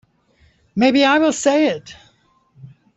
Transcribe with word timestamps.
Maybe 0.75 1.03
I 1.05 1.19
will 1.19 1.31
say 1.31 1.67
it. 1.67 1.95